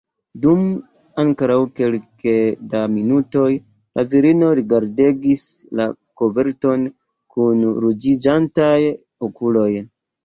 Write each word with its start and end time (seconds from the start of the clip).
Dum 0.43 0.61
ankoraŭ 1.23 1.57
kelke 1.79 2.33
da 2.71 2.81
minutoj 2.93 3.51
la 3.99 4.05
virino 4.15 4.49
rigardegis 4.61 5.43
la 5.81 5.87
koverton 6.23 6.89
kun 7.37 7.63
ruĝiĝantaj 7.87 8.77
okuloj. 9.31 9.69